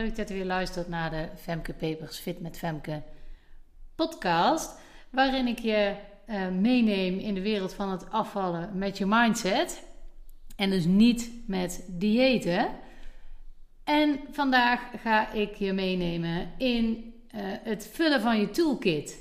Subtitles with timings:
[0.00, 3.02] Leuk dat u weer luistert naar de Femke Papers Fit met Femke
[3.94, 4.78] podcast.
[5.10, 5.94] Waarin ik je
[6.26, 9.82] uh, meeneem in de wereld van het afvallen met je mindset.
[10.56, 12.68] En dus niet met diëten.
[13.84, 19.18] En vandaag ga ik je meenemen in uh, het vullen van je toolkit.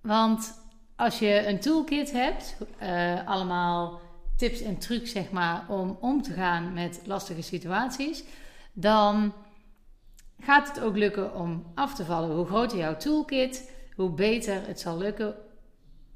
[0.00, 0.62] Want
[0.96, 4.00] als je een toolkit hebt, uh, allemaal
[4.36, 8.24] tips en trucs zeg maar om om te gaan met lastige situaties
[8.72, 9.32] dan
[10.40, 12.36] gaat het ook lukken om af te vallen.
[12.36, 15.34] Hoe groter jouw toolkit, hoe beter het zal lukken,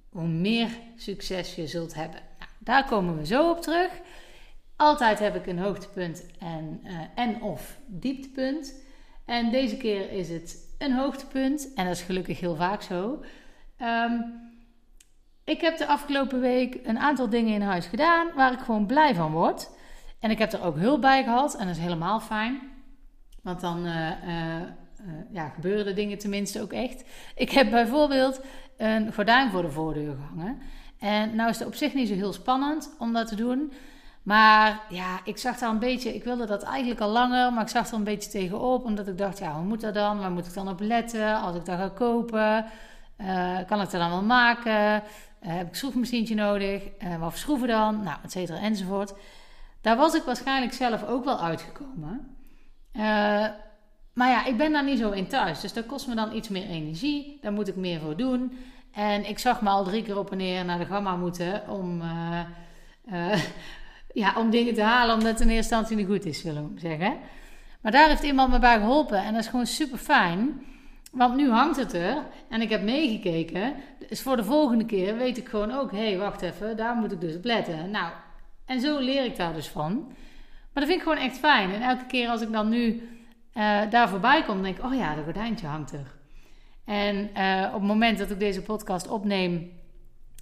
[0.09, 2.21] hoe meer succes je zult hebben.
[2.39, 4.01] Nou, daar komen we zo op terug.
[4.77, 8.81] Altijd heb ik een hoogtepunt en, uh, en of dieptepunt.
[9.25, 11.73] En deze keer is het een hoogtepunt.
[11.75, 13.25] En dat is gelukkig heel vaak zo.
[13.83, 14.51] Um,
[15.45, 19.14] ik heb de afgelopen week een aantal dingen in huis gedaan waar ik gewoon blij
[19.14, 19.70] van word.
[20.20, 22.72] En ik heb er ook hulp bij gehad en dat is helemaal fijn.
[23.43, 24.62] Want dan uh, uh,
[25.31, 27.05] ja, gebeuren de dingen tenminste ook echt.
[27.35, 28.41] Ik heb bijvoorbeeld
[28.77, 30.59] een gordijn voor de voordeur gehangen.
[30.98, 33.73] En nou is het op zich niet zo heel spannend om dat te doen.
[34.23, 37.69] Maar ja, ik zag daar een beetje, ik wilde dat eigenlijk al langer, maar ik
[37.69, 38.85] zag er een beetje tegenop.
[38.85, 40.19] Omdat ik dacht, ja, hoe moet dat dan?
[40.19, 42.65] Waar moet ik dan op letten als ik dat ga kopen?
[43.67, 45.03] Kan ik dat dan wel maken?
[45.39, 46.83] Heb ik schroefmachientje nodig?
[46.83, 48.03] Uh, wat schroeven dan?
[48.03, 49.15] Nou, et cetera, enzovoort.
[49.81, 52.31] Daar was ik waarschijnlijk zelf ook wel uitgekomen.
[52.97, 53.47] Uh,
[54.12, 55.61] maar ja, ik ben daar niet zo in thuis.
[55.61, 57.39] Dus dat kost me dan iets meer energie.
[57.41, 58.59] Daar moet ik meer voor doen.
[58.93, 62.01] En ik zag me al drie keer op en neer naar de gamma moeten om,
[62.01, 62.41] uh,
[63.13, 63.43] uh,
[64.23, 65.15] ja, om dingen te halen.
[65.15, 67.17] Omdat het in eerste instantie niet goed is, zullen we zeggen.
[67.81, 69.19] Maar daar heeft iemand me bij geholpen.
[69.19, 70.63] En dat is gewoon super fijn.
[71.13, 72.17] Want nu hangt het er.
[72.48, 73.75] En ik heb meegekeken.
[74.09, 75.91] Dus voor de volgende keer weet ik gewoon ook...
[75.91, 76.77] Hé, hey, wacht even.
[76.77, 77.91] Daar moet ik dus op letten.
[77.91, 78.13] Nou,
[78.64, 80.13] en zo leer ik daar dus van.
[80.72, 81.72] Maar dat vind ik gewoon echt fijn.
[81.72, 83.08] En elke keer als ik dan nu
[83.55, 86.14] uh, daar voorbij kom, denk ik: oh ja, dat gordijntje hangt er.
[86.84, 89.70] En uh, op het moment dat ik deze podcast opneem,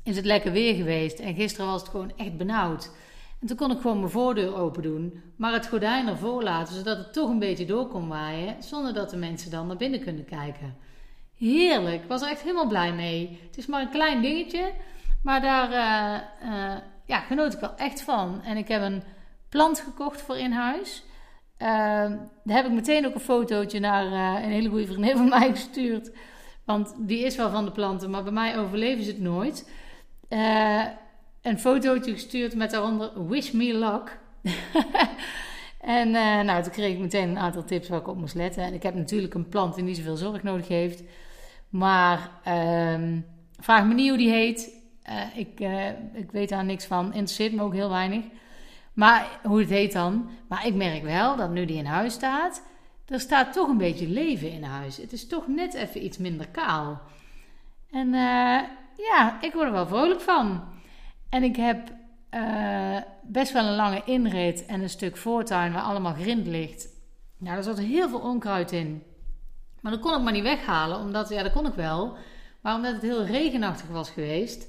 [0.04, 1.18] is het lekker weer geweest.
[1.18, 2.90] En gisteren was het gewoon echt benauwd.
[3.40, 6.98] En toen kon ik gewoon mijn voordeur open doen, maar het gordijn ervoor laten, zodat
[6.98, 10.24] het toch een beetje door kon waaien, zonder dat de mensen dan naar binnen kunnen
[10.24, 10.76] kijken.
[11.36, 13.38] Heerlijk, ik was er echt helemaal blij mee.
[13.46, 14.72] Het is maar een klein dingetje,
[15.22, 15.70] maar daar,
[16.42, 16.76] uh,
[17.06, 18.42] ja, genoot ik wel echt van.
[18.42, 19.02] En ik heb een
[19.50, 21.04] plant gekocht voor in huis.
[21.62, 21.68] Uh,
[22.44, 25.50] daar heb ik meteen ook een fotootje naar uh, een hele goede vriendin van mij
[25.56, 26.10] gestuurd.
[26.64, 29.70] Want die is wel van de planten, maar bij mij overleven ze het nooit.
[30.28, 30.84] Uh,
[31.42, 34.18] een fotootje gestuurd met daaronder Wish Me Luck.
[35.98, 36.10] en
[36.46, 38.62] nou, toen kreeg ik meteen een aantal tips waar ik op moest letten.
[38.62, 41.02] En ik heb natuurlijk een plant die niet zoveel zorg nodig heeft.
[41.68, 43.20] Maar ehm,
[43.58, 44.78] vraag me niet hoe die heet.
[45.34, 45.60] Ik,
[46.12, 47.04] ik weet daar niks van.
[47.04, 48.24] Interesseert me ook heel weinig.
[48.92, 50.30] Maar hoe het heet dan.
[50.48, 52.62] Maar ik merk wel dat nu die in huis staat.
[53.06, 54.96] Er staat toch een beetje leven in huis.
[54.96, 57.00] Het is toch net even iets minder kaal.
[57.90, 58.60] En uh,
[58.96, 60.64] ja, ik word er wel vrolijk van.
[61.28, 61.92] En ik heb
[63.22, 66.88] best wel een lange inrit en een stuk voortuin waar allemaal grind ligt.
[67.38, 69.02] Nou, daar zat heel veel onkruid in.
[69.80, 72.16] Maar dat kon ik maar niet weghalen, omdat, ja, dat kon ik wel.
[72.60, 74.68] Maar omdat het heel regenachtig was geweest,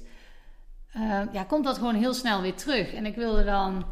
[0.96, 2.92] uh, ja, komt dat gewoon heel snel weer terug.
[2.92, 3.84] En ik wilde dan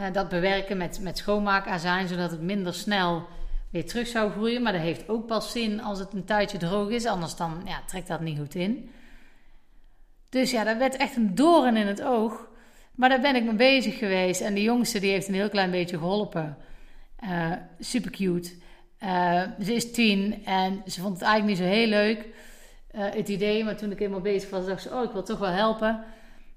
[0.00, 3.26] uh, dat bewerken met, met schoonmaakazijn, zodat het minder snel
[3.70, 4.62] weer terug zou groeien.
[4.62, 7.82] Maar dat heeft ook pas zin als het een tijdje droog is, anders dan ja,
[7.86, 8.90] trekt dat niet goed in.
[10.28, 12.48] Dus ja, dat werd echt een doorn in het oog.
[12.94, 14.40] Maar daar ben ik mee bezig geweest.
[14.40, 16.56] En de jongste die heeft een heel klein beetje geholpen.
[17.24, 18.50] Uh, super cute.
[19.62, 22.26] ze is tien en ze vond het eigenlijk niet zo heel leuk,
[22.92, 23.64] het idee.
[23.64, 26.04] Maar toen ik eenmaal bezig was, dacht ze, oh, ik wil toch wel helpen.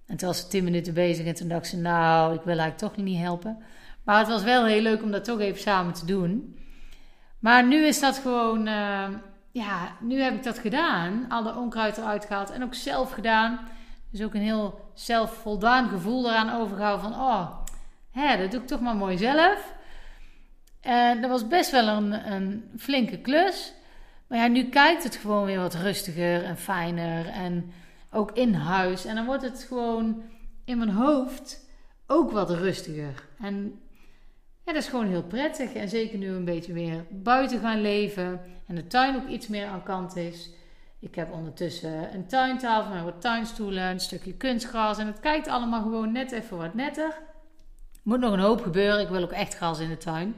[0.07, 2.77] En toen was ze tien minuten bezig en toen dacht ze, nou, ik wil eigenlijk
[2.77, 3.57] toch niet helpen.
[4.03, 6.57] Maar het was wel heel leuk om dat toch even samen te doen.
[7.39, 9.07] Maar nu is dat gewoon, uh,
[9.51, 11.25] ja, nu heb ik dat gedaan.
[11.29, 13.59] Alle onkruid eruit gehaald en ook zelf gedaan.
[14.11, 17.47] Dus ook een heel zelfvoldaan gevoel eraan overgehouden van, oh,
[18.11, 19.73] hè, dat doe ik toch maar mooi zelf.
[20.81, 23.73] En dat was best wel een, een flinke klus.
[24.27, 27.71] Maar ja, nu kijkt het gewoon weer wat rustiger en fijner en
[28.13, 29.05] ook in huis.
[29.05, 30.23] En dan wordt het gewoon
[30.65, 31.69] in mijn hoofd
[32.07, 33.27] ook wat rustiger.
[33.39, 33.81] En
[34.65, 35.73] ja, dat is gewoon heel prettig.
[35.73, 38.41] En zeker nu een beetje weer buiten gaan leven.
[38.67, 40.49] En de tuin ook iets meer aan kant is.
[40.99, 44.97] Ik heb ondertussen een tuintafel met wat tuinstoelen, een stukje kunstgras.
[44.97, 47.17] En het kijkt allemaal gewoon net even wat netter.
[48.03, 49.01] Moet nog een hoop gebeuren.
[49.01, 50.35] Ik wil ook echt gras in de tuin.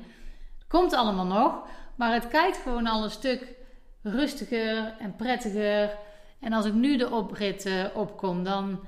[0.67, 1.67] Komt allemaal nog.
[1.95, 3.55] Maar het kijkt gewoon al een stuk
[4.01, 5.97] rustiger en prettiger.
[6.39, 8.79] En als ik nu de oprit uh, opkom, dan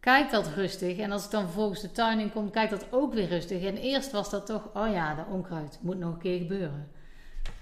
[0.00, 0.98] kijkt dat rustig.
[0.98, 3.64] En als ik dan vervolgens de tuin in kom, kijkt dat ook weer rustig.
[3.64, 6.90] En eerst was dat toch, oh ja, de onkruid moet nog een keer gebeuren.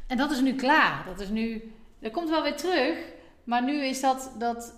[0.07, 1.05] En dat is nu klaar.
[1.07, 2.99] Dat is nu, dat komt wel weer terug.
[3.45, 4.75] Maar nu is dat, dat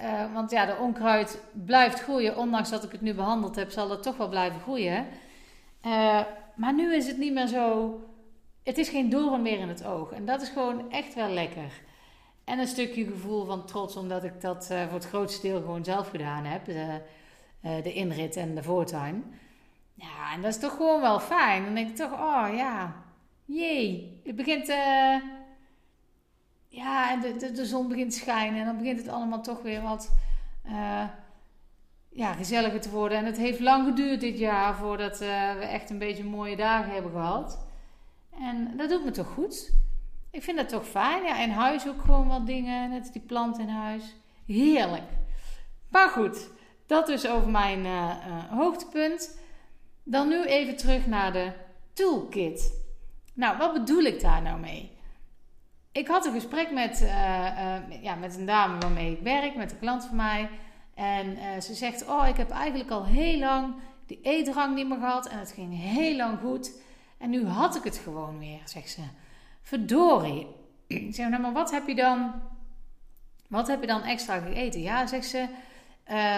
[0.00, 2.36] uh, want ja, de onkruid blijft groeien.
[2.36, 5.06] Ondanks dat ik het nu behandeld heb, zal het toch wel blijven groeien.
[5.86, 6.20] Uh,
[6.54, 8.00] maar nu is het niet meer zo.
[8.62, 10.12] Het is geen doorn meer in het oog.
[10.12, 11.80] En dat is gewoon echt wel lekker.
[12.44, 15.84] En een stukje gevoel van trots, omdat ik dat uh, voor het grootste deel gewoon
[15.84, 16.64] zelf gedaan heb.
[16.64, 17.00] De,
[17.60, 19.34] de inrit en de voortuin.
[19.94, 21.64] Ja, en dat is toch gewoon wel fijn.
[21.64, 23.04] Dan denk ik toch, oh ja,
[23.44, 24.20] jee.
[24.24, 24.66] Het begint
[26.68, 29.82] ja, en de, de, zon begint te schijnen en dan begint het allemaal toch weer
[29.82, 30.12] wat
[32.08, 33.18] ja, gezelliger te worden.
[33.18, 37.10] En het heeft lang geduurd dit jaar voordat we echt een beetje mooie dagen hebben
[37.10, 37.66] gehad.
[38.40, 39.72] En dat doet me toch goed.
[40.32, 41.22] Ik vind dat toch fijn.
[41.22, 44.16] Ja, in huis ook gewoon wat dingen, net die plant in huis.
[44.46, 45.10] Heerlijk.
[45.88, 46.48] Maar goed,
[46.86, 48.10] dat dus over mijn uh,
[48.50, 49.38] hoogtepunt.
[50.04, 51.52] Dan nu even terug naar de
[51.92, 52.82] toolkit.
[53.34, 54.92] Nou, wat bedoel ik daar nou mee?
[55.92, 59.78] ik had een gesprek met, uh, ja, met een dame waarmee ik werk, met een
[59.78, 60.50] klant van mij.
[60.94, 63.74] En ze zegt: Oh, ik heb eigenlijk al heel lang
[64.06, 65.28] die eetdrang niet meer gehad.
[65.28, 66.72] En het ging heel lang goed.
[67.18, 69.02] En nu had ik het gewoon weer, zegt ze.
[69.62, 70.46] Verdorie.
[70.86, 72.32] Ik zeg: Nou, maar wat heb je dan,
[73.48, 74.80] wat heb je dan extra gegeten?
[74.80, 75.46] Ja, zegt ze.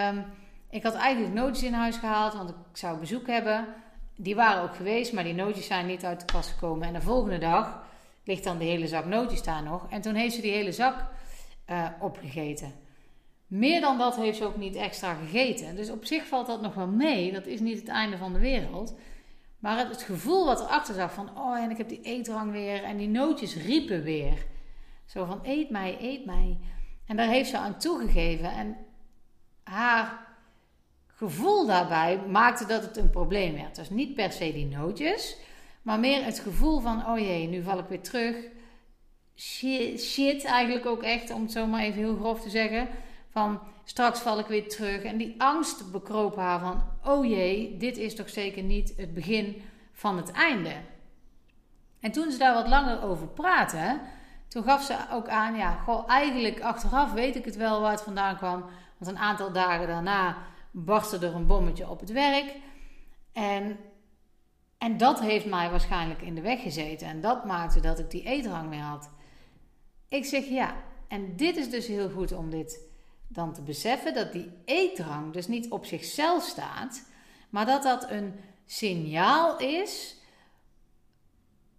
[0.09, 0.25] Um,
[0.69, 3.67] ik had eigenlijk nootjes in huis gehaald, want ik zou bezoek hebben.
[4.15, 6.87] Die waren ook geweest, maar die nootjes zijn niet uit de kast gekomen.
[6.87, 7.83] En de volgende dag
[8.23, 9.87] ligt dan de hele zak nootjes daar nog.
[9.89, 11.05] En toen heeft ze die hele zak
[11.69, 12.73] uh, opgegeten.
[13.47, 15.75] Meer dan dat heeft ze ook niet extra gegeten.
[15.75, 17.31] Dus op zich valt dat nog wel mee.
[17.31, 18.95] Dat is niet het einde van de wereld.
[19.59, 21.37] Maar het, gevoel wat erachter zag van...
[21.37, 22.83] Oh, en ik heb die eetrang weer.
[22.83, 24.45] En die nootjes riepen weer.
[25.05, 26.57] Zo van, eet mij, eet mij.
[27.05, 28.51] En daar heeft ze aan toegegeven.
[28.51, 28.77] En
[29.63, 30.27] haar
[31.07, 33.75] gevoel daarbij maakte dat het een probleem werd.
[33.75, 35.37] Dus niet per se die nootjes...
[35.85, 38.35] Maar meer het gevoel van, oh jee, nu val ik weer terug.
[39.35, 42.87] Shit, shit eigenlijk ook echt, om het zo maar even heel grof te zeggen.
[43.35, 45.03] Van straks val ik weer terug.
[45.03, 49.61] En die angst bekroop haar van, oh jee, dit is toch zeker niet het begin
[49.93, 50.73] van het einde.
[51.99, 54.01] En toen ze daar wat langer over praten,
[54.47, 58.01] toen gaf ze ook aan, ja, goh, eigenlijk achteraf weet ik het wel waar het
[58.01, 58.65] vandaan kwam.
[58.97, 60.37] Want een aantal dagen daarna
[60.71, 62.55] barstte er een bommetje op het werk.
[63.33, 63.77] En
[64.77, 67.07] en dat heeft mij waarschijnlijk in de weg gezeten.
[67.07, 69.09] En dat maakte dat ik die eetrang weer had.
[70.09, 70.75] Ik zeg ja.
[71.07, 72.93] En dit is dus heel goed om dit
[73.27, 74.13] dan te beseffen.
[74.13, 77.09] Dat die eetrang dus niet op zichzelf staat.
[77.49, 78.33] Maar dat dat een
[78.65, 80.15] signaal is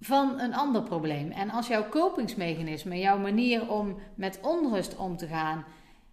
[0.00, 1.30] van een ander probleem.
[1.30, 5.64] En als jouw kopingsmechanisme, jouw manier om met onrust om te gaan,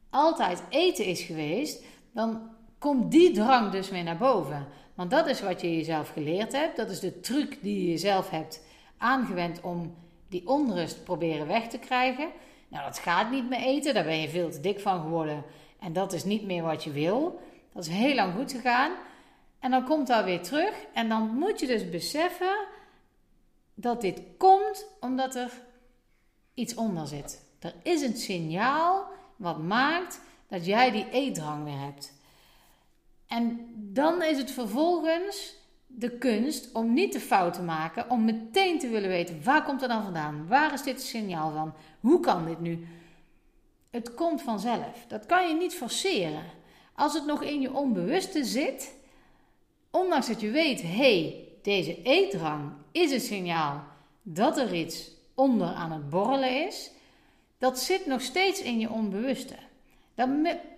[0.09, 4.68] altijd eten is geweest, dan komt die drang dus weer naar boven.
[4.95, 6.77] Want dat is wat je jezelf geleerd hebt.
[6.77, 8.63] Dat is de truc die je jezelf hebt
[8.97, 9.95] aangewend om
[10.30, 12.30] die onrust proberen weg te krijgen.
[12.73, 13.93] Nou, dat gaat niet meer eten.
[13.93, 15.43] Daar ben je veel te dik van geworden.
[15.79, 17.41] En dat is niet meer wat je wil.
[17.73, 18.91] Dat is heel lang goed gegaan.
[19.59, 20.73] En dan komt dat weer terug.
[20.93, 22.65] En dan moet je dus beseffen
[23.73, 25.51] dat dit komt omdat er
[26.53, 27.45] iets onder zit.
[27.59, 32.13] Er is een signaal wat maakt dat jij die eetdrang weer hebt.
[33.27, 35.56] En dan is het vervolgens
[35.95, 39.81] de kunst om niet de fout te maken, om meteen te willen weten waar komt
[39.81, 40.47] er dan vandaan?
[40.47, 41.73] Waar is dit signaal van?
[42.00, 42.88] Hoe kan dit nu?
[43.90, 45.06] Het komt vanzelf.
[45.07, 46.44] Dat kan je niet forceren.
[46.95, 48.95] Als het nog in je onbewuste zit,
[49.92, 53.83] ondanks dat je weet, hey, deze eetdrang is een signaal
[54.21, 56.92] dat er iets onder aan het borrelen is,
[57.57, 59.56] dat zit nog steeds in je onbewuste.
[60.16, 60.30] Dat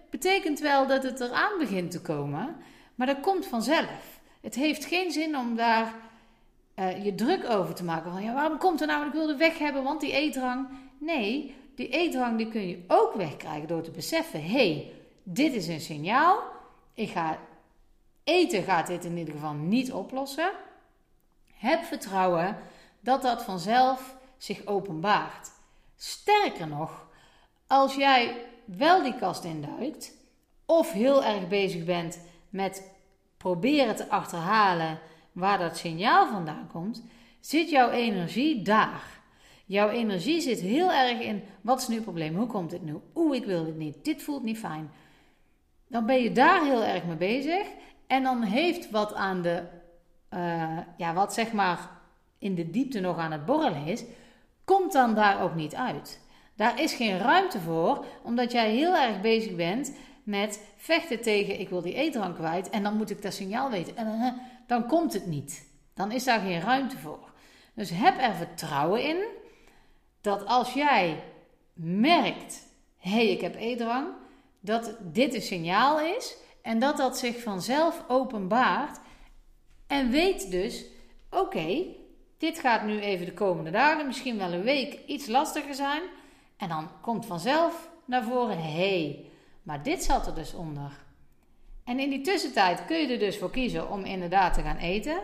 [0.09, 2.55] betekent wel dat het eraan begint te komen,
[2.95, 4.14] maar dat komt vanzelf.
[4.45, 5.93] Het heeft geen zin om daar
[6.75, 8.11] uh, je druk over te maken.
[8.11, 9.05] Van ja, waarom komt er nou?
[9.05, 10.67] Ik wilde weg hebben, want die eetdrang.
[10.97, 14.91] Nee, die eetdrang die kun je ook wegkrijgen door te beseffen: hé, hey,
[15.23, 16.43] dit is een signaal.
[16.93, 17.39] Ik ga
[18.23, 20.51] eten, gaat dit in ieder geval niet oplossen.
[21.53, 22.57] Heb vertrouwen
[22.99, 25.51] dat dat vanzelf zich openbaart.
[25.97, 27.07] Sterker nog,
[27.67, 28.35] als jij
[28.65, 30.11] wel die kast induikt,
[30.65, 32.93] of heel erg bezig bent met
[33.45, 34.99] proberen te achterhalen
[35.31, 37.03] waar dat signaal vandaan komt,
[37.39, 39.03] zit jouw energie daar.
[39.65, 42.35] Jouw energie zit heel erg in: wat is nu het probleem?
[42.35, 42.95] Hoe komt dit nu?
[43.15, 44.03] Oeh, ik wil dit niet.
[44.03, 44.91] Dit voelt niet fijn.
[45.87, 47.67] Dan ben je daar heel erg mee bezig.
[48.07, 49.63] En dan heeft wat aan de,
[50.33, 51.89] uh, ja, wat zeg maar
[52.39, 54.03] in de diepte nog aan het borrelen is,
[54.63, 56.21] komt dan daar ook niet uit.
[56.55, 59.95] Daar is geen ruimte voor, omdat jij heel erg bezig bent
[60.25, 63.97] met vechten tegen ik wil die eetdrank kwijt en dan moet ik dat signaal weten.
[63.97, 64.27] En uh,
[64.67, 65.67] dan komt het niet.
[65.93, 67.31] Dan is daar geen ruimte voor.
[67.73, 69.17] Dus heb er vertrouwen in
[70.21, 71.23] dat als jij
[71.73, 72.67] merkt,
[72.97, 74.07] hé hey, ik heb eetdrang,
[74.59, 78.99] dat dit een signaal is en dat dat zich vanzelf openbaart.
[79.87, 80.85] En weet dus,
[81.29, 81.85] oké,
[82.37, 86.01] dit gaat nu even de komende dagen, misschien wel een week, iets lastiger zijn.
[86.57, 89.29] En dan komt vanzelf naar voren, hé, hey,
[89.65, 90.91] maar dit zat er dus onder.
[91.83, 95.17] En in die tussentijd kun je er dus voor kiezen om inderdaad te gaan eten.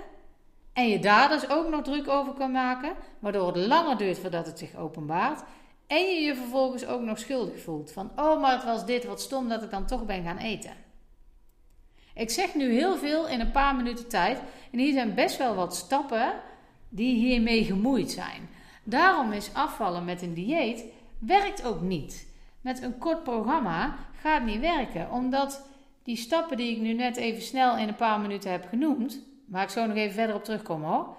[0.73, 4.45] En je daar dus ook nog druk over kan maken, waardoor het langer duurt voordat
[4.45, 5.43] het zich openbaart.
[5.87, 7.91] En je je vervolgens ook nog schuldig voelt.
[7.91, 10.73] Van, oh, maar het was dit, wat stom dat ik dan toch ben gaan eten.
[12.13, 14.41] Ik zeg nu heel veel in een paar minuten tijd.
[14.71, 16.33] En hier zijn best wel wat stappen
[16.89, 18.49] die hiermee gemoeid zijn.
[18.83, 20.83] Daarom is afvallen met een dieet
[21.19, 22.27] werkt ook niet.
[22.61, 25.11] Met een kort programma gaat niet werken.
[25.11, 25.67] Omdat
[26.03, 29.63] die stappen die ik nu net even snel in een paar minuten heb genoemd, waar
[29.63, 31.15] ik zo nog even verder op terugkom hoor.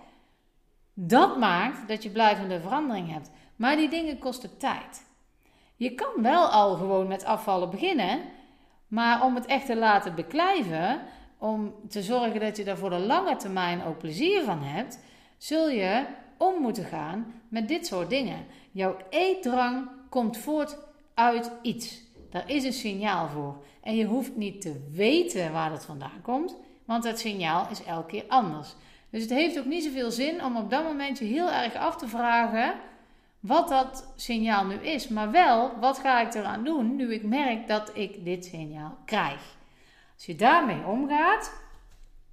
[0.95, 3.31] Dat maakt dat je blijvende verandering hebt.
[3.57, 5.05] Maar die dingen kosten tijd.
[5.77, 8.21] Je kan wel al gewoon met afvallen beginnen,
[8.89, 11.01] maar om het echt te laten beklijven,
[11.39, 14.99] om te zorgen dat je daar voor de lange termijn ook plezier van hebt,
[15.39, 16.05] zul je
[16.37, 18.47] om moeten gaan met dit soort dingen.
[18.71, 20.77] Jouw eetdrang komt voort
[21.15, 22.01] uit iets.
[22.33, 23.65] Daar is een signaal voor.
[23.83, 28.07] En je hoeft niet te weten waar het vandaan komt, want het signaal is elke
[28.07, 28.75] keer anders.
[29.11, 31.97] Dus het heeft ook niet zoveel zin om op dat moment je heel erg af
[31.97, 32.75] te vragen
[33.41, 35.09] wat dat signaal nu is.
[35.09, 39.57] Maar wel, wat ga ik eraan doen nu ik merk dat ik dit signaal krijg?
[40.15, 41.53] Als je daarmee omgaat,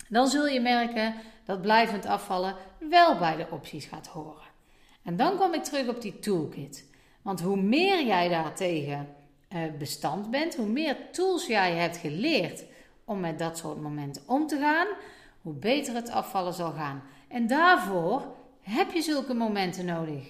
[0.10, 1.16] dan zul je merken
[1.46, 2.56] dat blijvend afvallen
[2.90, 4.48] wel bij de opties gaat horen.
[5.04, 6.90] En dan kom ik terug op die toolkit.
[7.22, 9.08] Want hoe meer jij daartegen
[9.78, 12.64] bestand bent, hoe meer tools jij hebt geleerd
[13.06, 14.88] om met dat soort momenten om te gaan,
[15.42, 17.04] hoe beter het afvallen zal gaan.
[17.28, 20.28] En daarvoor heb je zulke momenten nodig.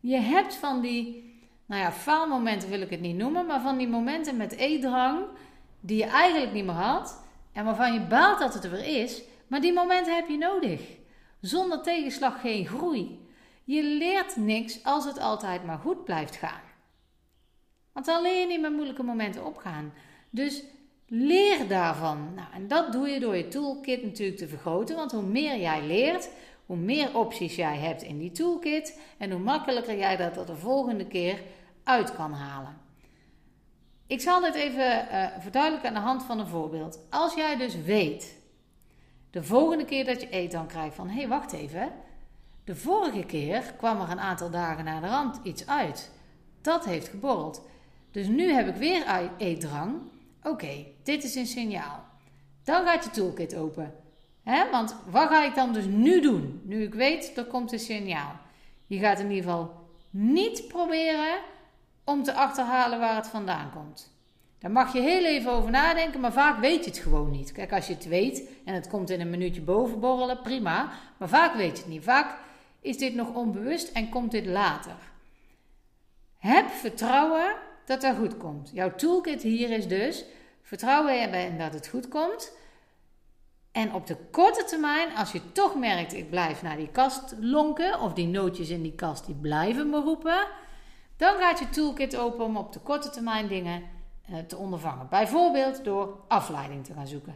[0.00, 1.34] Je hebt van die,
[1.66, 5.24] nou ja, faalmomenten wil ik het niet noemen, maar van die momenten met eetdrang
[5.80, 9.22] die je eigenlijk niet meer had en waarvan je baalt dat het er weer is,
[9.46, 10.80] maar die momenten heb je nodig.
[11.40, 13.28] Zonder tegenslag geen groei.
[13.64, 16.60] Je leert niks als het altijd maar goed blijft gaan.
[17.96, 19.92] Want dan leer je niet met moeilijke momenten opgaan.
[20.30, 20.62] Dus
[21.06, 22.34] leer daarvan.
[22.34, 24.96] Nou, en dat doe je door je toolkit natuurlijk te vergroten.
[24.96, 26.28] Want hoe meer jij leert,
[26.66, 29.00] hoe meer opties jij hebt in die toolkit.
[29.18, 31.42] En hoe makkelijker jij dat de volgende keer
[31.84, 32.76] uit kan halen.
[34.06, 36.98] Ik zal dit even uh, verduidelijken aan de hand van een voorbeeld.
[37.10, 38.36] Als jij dus weet,
[39.30, 41.92] de volgende keer dat je eet, dan krijgt van: hé, hey, wacht even.
[42.64, 46.10] De vorige keer kwam er een aantal dagen na de rand iets uit.
[46.60, 47.62] Dat heeft geborreld.
[48.16, 49.94] Dus nu heb ik weer eetdrang.
[50.42, 52.04] Oké, dit is een signaal.
[52.64, 53.94] Dan gaat je toolkit open.
[54.42, 56.60] He, want wat ga ik dan dus nu doen?
[56.64, 58.32] Nu ik weet, er komt een signaal.
[58.86, 61.38] Je gaat in ieder geval niet proberen
[62.04, 64.12] om te achterhalen waar het vandaan komt.
[64.58, 67.52] Daar mag je heel even over nadenken, maar vaak weet je het gewoon niet.
[67.52, 70.92] Kijk, als je het weet en het komt in een minuutje bovenborrelen, prima.
[71.16, 72.04] Maar vaak weet je het niet.
[72.04, 72.38] Vaak
[72.80, 74.96] is dit nog onbewust en komt dit later.
[76.38, 77.56] Heb vertrouwen
[77.86, 78.70] dat dat goed komt.
[78.72, 80.24] Jouw toolkit hier is dus
[80.62, 82.52] vertrouwen hebben in dat het goed komt.
[83.72, 88.00] En op de korte termijn, als je toch merkt, ik blijf naar die kast lonken,
[88.00, 90.46] of die nootjes in die kast die blijven me roepen,
[91.16, 93.82] dan gaat je toolkit open om op de korte termijn dingen
[94.28, 95.06] eh, te ondervangen.
[95.10, 97.34] Bijvoorbeeld door afleiding te gaan zoeken.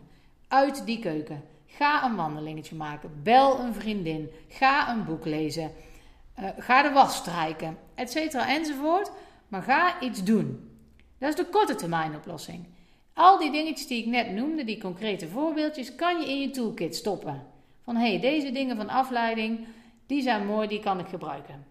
[0.48, 1.42] Uit die keuken.
[1.66, 3.22] Ga een wandelingetje maken.
[3.22, 4.30] Bel een vriendin.
[4.48, 5.72] Ga een boek lezen.
[6.40, 7.78] Uh, ga de was strijken.
[7.94, 9.10] Etcetera enzovoort.
[9.50, 10.70] Maar ga iets doen.
[11.18, 12.66] Dat is de korte termijn oplossing.
[13.14, 16.96] Al die dingetjes die ik net noemde, die concrete voorbeeldjes, kan je in je toolkit
[16.96, 17.46] stoppen.
[17.84, 19.66] Van hé, hey, deze dingen van afleiding,
[20.06, 21.66] die zijn mooi, die kan ik gebruiken.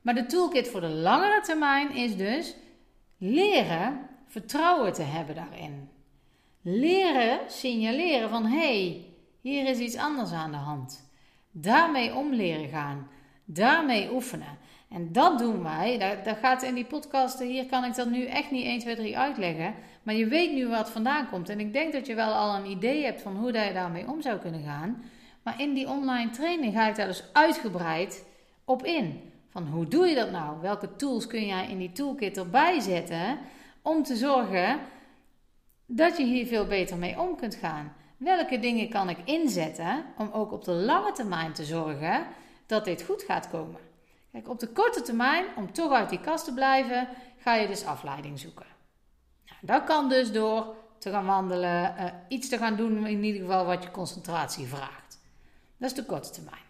[0.00, 2.56] Maar de toolkit voor de langere termijn is dus
[3.18, 5.88] leren vertrouwen te hebben daarin.
[6.62, 9.06] Leren signaleren van hé, hey,
[9.40, 11.10] hier is iets anders aan de hand.
[11.50, 13.08] Daarmee om leren gaan.
[13.44, 14.58] Daarmee oefenen.
[14.92, 16.20] En dat doen wij.
[16.24, 17.46] Dat, gaat in die podcasten.
[17.46, 19.74] Hier kan ik dat nu echt niet 1, 2, 3 uitleggen.
[20.02, 21.48] Maar je weet nu wat vandaan komt.
[21.48, 24.22] En ik denk dat je wel al een idee hebt van hoe je daarmee om
[24.22, 25.02] zou kunnen gaan.
[25.42, 28.24] Maar in die online training ga ik daar dus uitgebreid
[28.64, 29.32] op in.
[29.48, 30.60] Van hoe doe je dat nou?
[30.60, 33.38] Welke tools kun jij in die toolkit erbij zetten
[33.82, 34.80] om te zorgen
[35.86, 37.92] dat je hier veel beter mee om kunt gaan?
[38.16, 42.26] Welke dingen kan ik inzetten om ook op de lange termijn te zorgen
[42.66, 43.91] dat dit goed gaat komen?
[44.32, 47.08] Kijk, op de korte termijn, om toch uit die kast te blijven,
[47.38, 48.66] ga je dus afleiding zoeken.
[49.46, 53.40] Nou, dat kan dus door te gaan wandelen, uh, iets te gaan doen in ieder
[53.40, 55.20] geval wat je concentratie vraagt.
[55.76, 56.62] Dat is de korte termijn.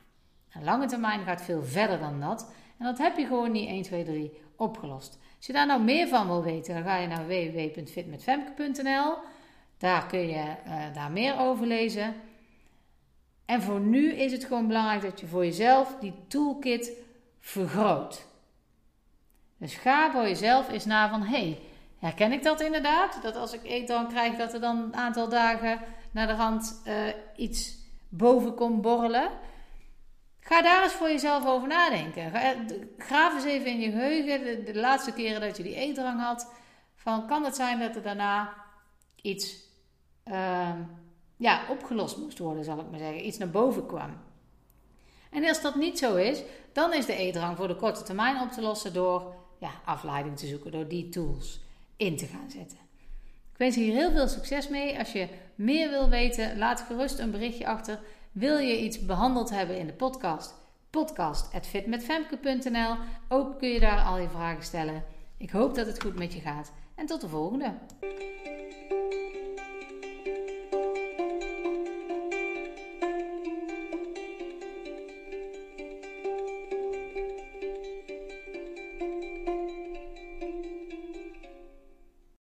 [0.48, 2.52] En lange termijn gaat veel verder dan dat.
[2.78, 5.18] En dat heb je gewoon niet 1, 2, 3 opgelost.
[5.36, 9.14] Als je daar nou meer van wil weten, dan ga je naar www.fitmetfemke.nl.
[9.78, 12.14] Daar kun je uh, daar meer over lezen.
[13.44, 16.92] En voor nu is het gewoon belangrijk dat je voor jezelf die toolkit
[17.42, 18.26] vergroot.
[19.58, 21.58] Dus ga voor jezelf eens na van, hey,
[21.98, 23.22] herken ik dat inderdaad?
[23.22, 25.80] Dat als ik eet dan krijg dat er dan een aantal dagen
[26.10, 26.94] naar de rand uh,
[27.36, 27.76] iets
[28.08, 29.30] boven komt borrelen.
[30.40, 32.30] Ga daar eens voor jezelf over nadenken.
[32.30, 32.54] Ga,
[32.98, 36.52] graaf eens even in je geheugen de, laatste keren dat je die eetdrang had.
[36.94, 38.54] Van, kan het zijn dat er daarna
[39.22, 39.56] iets
[40.24, 40.74] uh,
[41.36, 43.26] ja, opgelost moest worden, zal ik maar zeggen.
[43.26, 44.16] Iets naar boven kwam.
[45.32, 48.50] En als dat niet zo is, dan is de eetdrang voor de korte termijn op
[48.50, 51.60] te lossen door ja, afleiding te zoeken, door die tools
[51.96, 52.78] in te gaan zetten.
[53.52, 54.98] Ik wens je hier heel veel succes mee.
[54.98, 58.00] Als je meer wil weten, laat gerust een berichtje achter.
[58.32, 60.54] Wil je iets behandeld hebben in de podcast?
[60.90, 62.96] Podcast.fitmetfemke.nl
[63.28, 65.04] Ook kun je daar al je vragen stellen.
[65.36, 66.72] Ik hoop dat het goed met je gaat.
[66.94, 67.74] En tot de volgende.